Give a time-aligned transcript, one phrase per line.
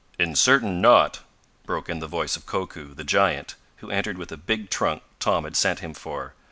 [0.17, 1.19] "Is certain not!"
[1.67, 5.43] broke in the voice of Koku, the giant, who entered with a big trunk Tom
[5.43, 6.33] had sent him for.